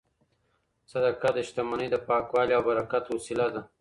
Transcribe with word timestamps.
صدقه 0.91 1.29
د 1.33 1.37
شتمنۍ 1.47 1.87
د 1.91 1.95
پاکوالي 2.07 2.53
او 2.57 2.63
برکت 2.69 3.03
وسیله 3.09 3.47
ده. 3.53 3.61